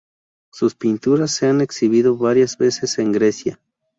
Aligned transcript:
Sus 0.51 0.73
pinturas 0.73 1.29
se 1.29 1.45
han 1.45 1.61
exhibido 1.61 2.17
varias 2.17 2.57
veces 2.57 2.97
en 2.97 3.11
Grecia. 3.11 3.59